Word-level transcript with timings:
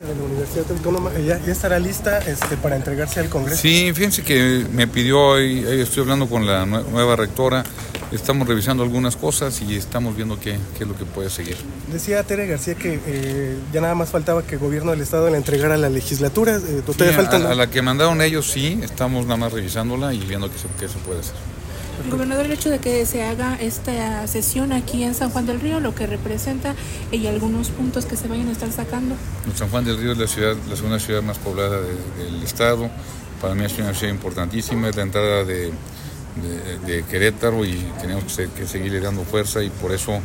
de 0.00 0.12
la 0.12 0.22
Universidad 0.24 0.66
Autónoma 0.72 1.12
ya, 1.24 1.38
ya 1.38 1.52
estará 1.52 1.78
lista 1.78 2.18
este, 2.18 2.56
para 2.56 2.74
entregarse 2.74 3.20
al 3.20 3.28
Congreso. 3.28 3.62
Sí, 3.62 3.92
fíjense 3.94 4.22
que 4.24 4.66
me 4.72 4.88
pidió 4.88 5.20
hoy, 5.20 5.64
estoy 5.68 6.02
hablando 6.02 6.28
con 6.28 6.44
la 6.44 6.66
nue- 6.66 6.84
nueva 6.88 7.14
rectora, 7.14 7.62
estamos 8.10 8.48
revisando 8.48 8.82
algunas 8.82 9.14
cosas 9.14 9.62
y 9.62 9.76
estamos 9.76 10.16
viendo 10.16 10.38
qué, 10.40 10.58
qué 10.76 10.82
es 10.82 10.88
lo 10.88 10.98
que 10.98 11.04
puede 11.04 11.30
seguir. 11.30 11.56
Decía 11.92 12.24
Tere 12.24 12.48
García 12.48 12.74
que 12.74 12.98
eh, 13.06 13.56
ya 13.72 13.80
nada 13.80 13.94
más 13.94 14.10
faltaba 14.10 14.42
que 14.42 14.56
el 14.56 14.60
gobierno 14.60 14.90
del 14.90 15.00
Estado 15.00 15.30
la 15.30 15.36
entregara 15.36 15.74
a 15.74 15.78
la 15.78 15.88
legislatura. 15.88 16.56
Eh, 16.56 16.82
todavía 16.84 17.10
Sí, 17.10 17.14
faltan- 17.14 17.46
a, 17.46 17.52
a 17.52 17.54
la 17.54 17.70
que 17.70 17.80
mandaron 17.80 18.20
ellos 18.20 18.50
sí, 18.50 18.80
estamos 18.82 19.26
nada 19.26 19.36
más 19.36 19.52
revisándola 19.52 20.12
y 20.12 20.18
viendo 20.18 20.50
qué 20.50 20.58
se, 20.58 20.66
qué 20.80 20.88
se 20.88 20.98
puede 20.98 21.20
hacer. 21.20 21.36
Gobernador, 22.10 22.46
el 22.46 22.52
hecho 22.52 22.70
de 22.70 22.78
que 22.78 23.06
se 23.06 23.22
haga 23.22 23.56
esta 23.60 24.26
sesión 24.26 24.72
aquí 24.72 25.02
en 25.04 25.14
San 25.14 25.30
Juan 25.30 25.46
del 25.46 25.60
Río, 25.60 25.80
lo 25.80 25.94
que 25.94 26.06
representa 26.06 26.74
y 27.10 27.26
algunos 27.26 27.68
puntos 27.70 28.04
que 28.04 28.16
se 28.16 28.28
vayan 28.28 28.48
a 28.48 28.52
estar 28.52 28.70
sacando. 28.72 29.14
San 29.54 29.68
Juan 29.70 29.84
del 29.84 29.98
Río 29.98 30.12
es 30.12 30.18
la, 30.18 30.26
ciudad, 30.26 30.54
la 30.68 30.76
segunda 30.76 30.98
ciudad 30.98 31.22
más 31.22 31.38
poblada 31.38 31.80
de- 31.80 32.24
del 32.24 32.42
estado. 32.42 32.90
Para 33.40 33.54
mí 33.54 33.64
es 33.64 33.76
una 33.78 33.94
ciudad 33.94 34.12
importantísima, 34.12 34.88
es 34.88 34.96
la 34.96 35.02
entrada 35.02 35.44
de, 35.44 35.72
Querétaro 37.08 37.64
y 37.64 37.74
tenemos 38.00 38.24
que, 38.36 38.48
que 38.48 38.66
seguirle 38.66 39.00
dando 39.00 39.22
fuerza 39.22 39.62
y 39.62 39.70
por 39.70 39.92
eso 39.92 40.18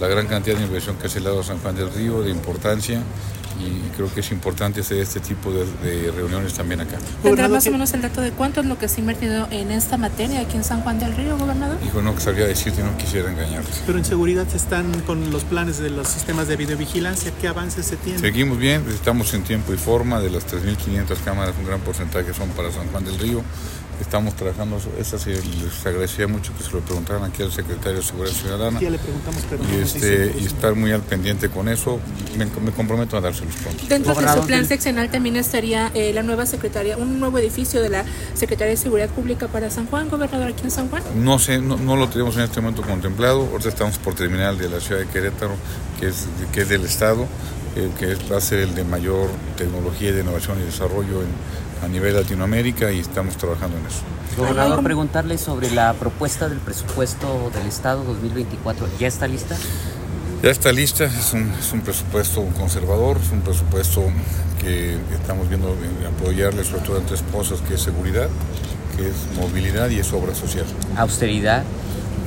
la 0.00 0.06
gran 0.06 0.26
cantidad 0.28 0.56
de 0.56 0.62
inversión 0.64 0.96
que 0.96 1.08
se 1.08 1.18
le 1.18 1.26
ha 1.26 1.30
dado 1.30 1.40
a 1.40 1.44
San 1.44 1.58
Juan 1.58 1.74
del 1.74 1.92
Río, 1.92 2.22
de 2.22 2.30
importancia 2.30 3.00
y 3.60 3.90
creo 3.96 4.12
que 4.12 4.20
es 4.20 4.30
importante 4.32 4.80
hacer 4.80 4.98
este 4.98 5.20
tipo 5.20 5.50
de, 5.52 5.64
de 5.82 6.10
reuniones 6.12 6.52
también 6.54 6.80
acá. 6.80 6.96
¿Tendrá 6.98 7.22
Gobernador, 7.22 7.50
más 7.52 7.62
o 7.62 7.64
¿qué- 7.64 7.70
menos 7.72 7.94
el 7.94 8.02
dato 8.02 8.20
de 8.20 8.30
cuánto 8.32 8.60
es 8.60 8.66
lo 8.66 8.78
que 8.78 8.88
se 8.88 8.96
ha 8.96 9.00
invertido 9.00 9.48
en 9.50 9.70
esta 9.70 9.96
materia 9.96 10.40
aquí 10.40 10.56
en 10.56 10.64
San 10.64 10.80
Juan 10.82 10.98
del 10.98 11.14
Río, 11.16 11.36
gobernador? 11.38 11.78
Dijo, 11.80 12.02
no 12.02 12.18
sabría 12.20 12.46
decirte, 12.46 12.82
no 12.82 12.96
quisiera 12.96 13.30
engañarte. 13.30 13.70
Pero 13.86 13.98
en 13.98 14.04
seguridad 14.04 14.46
se 14.48 14.56
están 14.56 15.00
con 15.02 15.30
los 15.30 15.44
planes 15.44 15.78
de 15.78 15.90
los 15.90 16.08
sistemas 16.08 16.48
de 16.48 16.56
videovigilancia. 16.56 17.32
¿Qué 17.40 17.48
avances 17.48 17.86
se 17.86 17.96
tienen? 17.96 18.20
Seguimos 18.20 18.58
bien, 18.58 18.84
estamos 18.88 19.32
en 19.34 19.42
tiempo 19.42 19.72
y 19.72 19.76
forma, 19.76 20.20
de 20.20 20.30
las 20.30 20.46
3.500 20.46 21.16
cámaras 21.24 21.54
un 21.58 21.66
gran 21.66 21.80
porcentaje 21.80 22.32
son 22.34 22.48
para 22.50 22.70
San 22.72 22.86
Juan 22.88 23.04
del 23.04 23.18
Río. 23.18 23.42
Estamos 24.00 24.34
trabajando, 24.36 24.78
esas 25.00 25.26
y 25.26 25.30
les 25.30 25.86
agradecería 25.86 26.28
mucho 26.28 26.52
que 26.58 26.62
se 26.62 26.70
lo 26.72 26.80
preguntaran 26.80 27.24
aquí 27.24 27.42
al 27.42 27.50
secretario 27.50 27.96
de 27.96 28.02
Seguridad 28.02 28.34
Ciudadana 28.34 28.78
Ya 28.78 28.90
le 28.90 28.98
preguntamos, 28.98 29.40
pero 29.48 29.62
no 29.64 29.72
y, 29.72 29.76
nos 29.78 29.94
este, 29.96 30.34
y 30.38 30.44
estar 30.44 30.74
muy 30.74 30.92
al 30.92 31.00
pendiente 31.00 31.48
con 31.48 31.66
eso. 31.70 31.98
Me, 32.36 32.44
me 32.46 32.70
comprometo 32.72 33.16
a 33.16 33.20
dárselos 33.20 33.54
pronto. 33.56 33.84
Dentro 33.88 34.14
de 34.14 34.28
su 34.28 34.46
plan 34.46 34.66
seccional 34.66 35.10
también 35.10 35.36
estaría 35.36 35.90
eh, 35.94 36.12
la 36.12 36.22
nueva 36.22 36.46
secretaría, 36.46 36.96
un 36.96 37.18
nuevo 37.18 37.38
edificio 37.38 37.80
de 37.82 37.88
la 37.88 38.04
Secretaría 38.34 38.72
de 38.72 38.76
Seguridad 38.76 39.08
Pública 39.08 39.48
para 39.48 39.70
San 39.70 39.86
Juan, 39.86 40.08
gobernador, 40.10 40.48
aquí 40.48 40.62
en 40.64 40.70
San 40.70 40.88
Juan. 40.88 41.02
No 41.16 41.38
sé, 41.38 41.58
no, 41.58 41.76
no 41.76 41.96
lo 41.96 42.08
tenemos 42.08 42.36
en 42.36 42.42
este 42.42 42.60
momento 42.60 42.82
contemplado. 42.82 43.46
Ahorita 43.50 43.68
estamos 43.70 43.98
por 43.98 44.14
terminar 44.14 44.52
el 44.54 44.58
de 44.58 44.68
la 44.68 44.80
ciudad 44.80 45.00
de 45.00 45.06
Querétaro, 45.06 45.54
que 45.98 46.08
es, 46.08 46.26
que 46.52 46.62
es 46.62 46.68
del 46.68 46.84
Estado, 46.84 47.26
eh, 47.76 47.88
que 47.98 48.12
es- 48.12 48.18
va 48.30 48.36
a 48.38 48.40
ser 48.40 48.60
el 48.60 48.74
de 48.74 48.84
mayor 48.84 49.28
tecnología 49.56 50.12
de 50.12 50.20
innovación 50.22 50.58
y 50.60 50.64
desarrollo 50.64 51.22
en- 51.22 51.56
a 51.84 51.88
nivel 51.88 52.14
Latinoamérica 52.14 52.90
y 52.90 53.00
estamos 53.00 53.36
trabajando 53.36 53.76
en 53.76 53.84
eso. 53.86 54.00
Gobernador, 54.38 54.82
preguntarle 54.82 55.38
sobre 55.38 55.70
la 55.70 55.92
propuesta 55.94 56.48
del 56.48 56.58
presupuesto 56.58 57.50
del 57.54 57.66
Estado 57.66 58.02
2024. 58.04 58.86
¿Ya 58.98 59.08
está 59.08 59.26
lista? 59.26 59.56
Ya 60.46 60.52
está 60.52 60.70
lista, 60.70 61.06
es 61.06 61.32
un, 61.32 61.52
es 61.58 61.72
un 61.72 61.80
presupuesto 61.80 62.40
conservador, 62.56 63.18
es 63.20 63.32
un 63.32 63.40
presupuesto 63.40 64.04
que 64.60 64.96
estamos 65.12 65.48
viendo 65.48 65.76
apoyarle 66.06 66.62
sobre 66.62 66.82
todo 66.82 66.98
en 66.98 67.06
tres 67.06 67.24
cosas, 67.32 67.60
que 67.62 67.74
es 67.74 67.80
seguridad, 67.80 68.28
que 68.96 69.08
es 69.08 69.40
movilidad 69.40 69.90
y 69.90 69.98
es 69.98 70.12
obra 70.12 70.36
social. 70.36 70.64
Austeridad. 70.96 71.64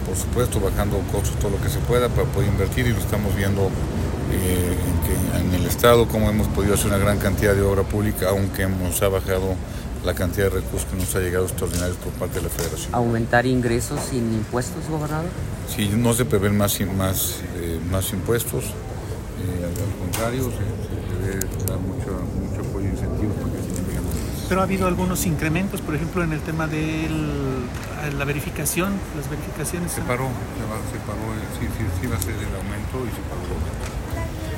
Por 0.05 0.17
supuesto, 0.17 0.59
bajando 0.59 0.99
costos 1.13 1.39
todo 1.39 1.51
lo 1.51 1.61
que 1.61 1.69
se 1.69 1.79
pueda 1.79 2.09
para 2.09 2.27
poder 2.27 2.49
invertir 2.49 2.87
y 2.87 2.89
lo 2.91 2.99
estamos 2.99 3.33
viendo 3.37 3.71
eh, 4.33 4.75
en, 4.85 5.39
que 5.39 5.39
en 5.39 5.53
el 5.53 5.65
Estado, 5.65 6.05
cómo 6.09 6.29
hemos 6.29 6.49
podido 6.49 6.73
hacer 6.73 6.87
una 6.87 6.97
gran 6.97 7.19
cantidad 7.19 7.55
de 7.55 7.61
obra 7.61 7.83
pública, 7.83 8.31
aunque 8.31 8.67
nos 8.67 9.01
ha 9.01 9.07
bajado 9.07 9.55
la 10.03 10.13
cantidad 10.13 10.45
de 10.45 10.61
recursos 10.61 10.89
que 10.89 10.97
nos 10.97 11.13
ha 11.15 11.19
llegado 11.19 11.45
extraordinarios 11.45 11.97
por 11.97 12.13
parte 12.13 12.35
de 12.35 12.43
la 12.43 12.49
Federación. 12.49 12.93
Aumentar 12.93 13.45
ingresos 13.45 13.99
sin 14.09 14.33
impuestos, 14.33 14.87
gobernador. 14.89 15.29
Si 15.67 15.89
no 15.89 16.13
se 16.13 16.25
prevén 16.25 16.57
más, 16.57 16.79
más, 16.97 17.41
eh, 17.57 17.79
más 17.91 18.11
impuestos, 18.13 18.65
eh, 18.65 19.65
al 19.65 19.99
contrario, 19.99 20.43
se, 20.43 20.57
se 20.57 21.27
debe 21.27 21.45
dar 21.67 21.79
mucho, 21.79 22.11
mucho 22.39 22.61
apoyo 22.61 22.87
e 22.87 22.91
incentivos 22.91 23.35
para 23.35 23.51
que 23.51 23.61
se. 23.63 23.79
Pero 24.49 24.61
ha 24.61 24.63
habido 24.63 24.87
algunos 24.87 25.27
incrementos, 25.27 25.79
por 25.79 25.93
ejemplo, 25.93 26.23
en 26.23 26.33
el 26.33 26.41
tema 26.41 26.65
de 26.65 27.07
la 28.17 28.25
verificación, 28.25 28.93
las 29.15 29.29
verificaciones. 29.29 29.91
Se 29.91 30.01
paró, 30.01 30.27
se, 30.27 30.63
va- 30.65 30.81
se 30.91 30.99
paró, 31.05 31.19
eh, 31.35 31.47
sí, 31.59 31.67
sí, 31.77 31.83
sí 32.01 32.07
va 32.07 32.17
a 32.17 32.21
ser 32.21 32.33
el 32.35 32.55
aumento 32.55 33.05
y 33.05 33.09
se 33.15 33.21
paró 33.27 33.41
el 33.45 33.51
aumento. 33.51 33.99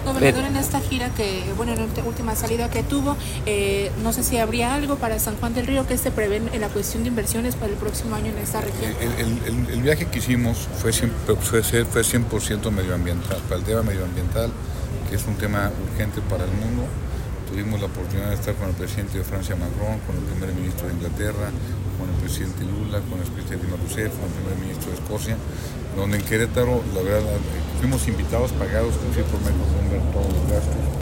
Gobernador, 0.04 0.46
en 0.46 0.56
esta 0.58 0.80
gira 0.80 1.10
que, 1.10 1.44
bueno, 1.56 1.74
en 1.74 1.78
la 1.80 2.04
última 2.04 2.36
salida 2.36 2.72
que 2.72 2.82
tuvo, 2.82 3.16
eh, 3.46 3.92
no 4.04 4.12
sé 4.14 4.24
si 4.24 4.40
habría 4.40 4.74
algo 4.74 4.96
para 4.96 5.20
San 5.20 5.38
Juan 5.38 5.54
del 5.54 5.68
Río 5.68 5.86
que 5.86 5.96
se 5.96 6.10
prevé 6.10 6.38
en 6.38 6.60
la 6.60 6.70
cuestión 6.70 7.04
de 7.04 7.10
inversiones 7.10 7.54
para 7.56 7.72
el 7.72 7.78
próximo 7.78 8.16
año 8.16 8.28
en 8.32 8.38
esta 8.40 8.62
región. 8.62 8.92
El, 9.00 9.12
el- 9.26 9.44
el- 9.68 9.74
el 9.74 9.82
viaje 9.84 10.08
que 10.08 10.18
hicimos 10.18 10.68
fue 10.82 10.92
100%, 10.92 11.38
fue, 11.40 11.64
ser- 11.64 11.86
fue 11.86 12.04
100 12.04 12.26
medioambiental, 12.74 13.38
para 13.48 13.60
el 13.60 13.64
tema 13.64 13.84
medioambiental, 13.84 14.52
que 15.08 15.16
es 15.18 15.26
un 15.28 15.36
tema 15.36 15.70
urgente 15.94 16.20
para 16.22 16.46
el 16.46 16.52
mundo. 16.52 16.84
Tuvimos 17.52 17.82
la 17.82 17.88
oportunidad 17.88 18.30
de 18.30 18.36
estar 18.36 18.56
con 18.56 18.70
el 18.70 18.76
presidente 18.76 19.18
de 19.18 19.26
Francia 19.26 19.58
Macron, 19.58 20.00
con 20.08 20.16
el 20.16 20.24
primer 20.24 20.56
ministro 20.56 20.88
de 20.88 20.94
Inglaterra, 20.94 21.52
con 22.00 22.08
el 22.08 22.16
presidente 22.22 22.64
Lula, 22.64 23.02
con 23.12 23.20
el 23.20 23.28
presidente 23.28 23.68
Rousseff, 23.68 24.16
con 24.16 24.32
el 24.32 24.36
primer 24.40 24.56
ministro 24.64 24.92
de 24.92 24.98
Escocia, 24.98 25.36
donde 25.98 26.18
en 26.18 26.24
Querétaro, 26.24 26.82
la 26.96 27.02
verdad, 27.02 27.28
fuimos 27.78 28.08
invitados, 28.08 28.54
pagados, 28.54 28.96
con 28.96 29.10
Michael 29.12 29.68
Bloomberg, 29.68 30.14
todos 30.14 30.32
los 30.32 30.48
gastos. 30.50 30.92